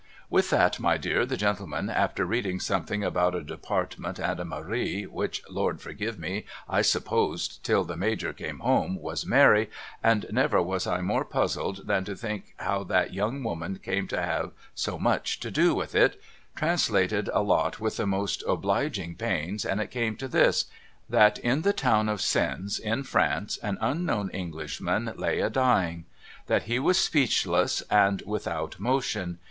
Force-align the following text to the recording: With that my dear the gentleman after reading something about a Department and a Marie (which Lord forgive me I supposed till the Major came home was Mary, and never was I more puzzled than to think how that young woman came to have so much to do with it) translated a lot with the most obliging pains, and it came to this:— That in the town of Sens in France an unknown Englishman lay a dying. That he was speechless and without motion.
With 0.31 0.49
that 0.49 0.79
my 0.79 0.97
dear 0.97 1.27
the 1.27 1.37
gentleman 1.37 1.87
after 1.87 2.25
reading 2.25 2.59
something 2.59 3.03
about 3.03 3.35
a 3.35 3.43
Department 3.43 4.17
and 4.17 4.39
a 4.39 4.43
Marie 4.43 5.03
(which 5.03 5.43
Lord 5.47 5.79
forgive 5.79 6.17
me 6.17 6.45
I 6.67 6.81
supposed 6.81 7.63
till 7.63 7.83
the 7.83 7.95
Major 7.95 8.33
came 8.33 8.61
home 8.61 8.95
was 8.99 9.27
Mary, 9.27 9.69
and 10.03 10.25
never 10.31 10.59
was 10.59 10.87
I 10.87 11.01
more 11.01 11.23
puzzled 11.23 11.85
than 11.85 12.03
to 12.05 12.15
think 12.15 12.55
how 12.57 12.83
that 12.85 13.13
young 13.13 13.43
woman 13.43 13.77
came 13.77 14.07
to 14.07 14.19
have 14.19 14.53
so 14.73 14.97
much 14.97 15.39
to 15.41 15.51
do 15.51 15.75
with 15.75 15.93
it) 15.93 16.19
translated 16.55 17.29
a 17.31 17.43
lot 17.43 17.79
with 17.79 17.97
the 17.97 18.07
most 18.07 18.43
obliging 18.47 19.13
pains, 19.17 19.63
and 19.63 19.79
it 19.79 19.91
came 19.91 20.15
to 20.15 20.27
this:— 20.27 20.65
That 21.17 21.37
in 21.37 21.61
the 21.61 21.73
town 21.73 22.09
of 22.09 22.21
Sens 22.21 22.79
in 22.79 23.03
France 23.03 23.59
an 23.61 23.77
unknown 23.79 24.31
Englishman 24.31 25.13
lay 25.15 25.41
a 25.41 25.49
dying. 25.51 26.05
That 26.47 26.63
he 26.63 26.79
was 26.79 26.97
speechless 26.97 27.81
and 27.91 28.23
without 28.25 28.79
motion. 28.79 29.37